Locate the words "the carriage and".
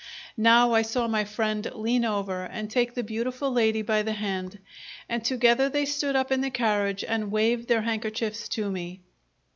6.41-7.31